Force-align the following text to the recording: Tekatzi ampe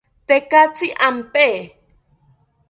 Tekatzi 0.27 0.87
ampe 1.07 1.47